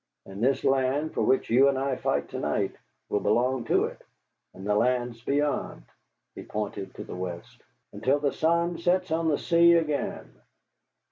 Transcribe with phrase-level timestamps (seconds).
[0.25, 2.73] And this land for which you and I shall fight to night
[3.07, 4.01] will belong to it,
[4.51, 5.83] and the lands beyond,"
[6.33, 7.61] he pointed to the west,
[7.93, 10.33] "until the sun sets on the sea again."